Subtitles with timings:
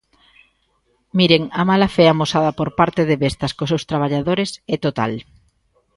[1.17, 5.11] Miren, a mala fe amosada por parte de Vestas cos seus traballadores é total.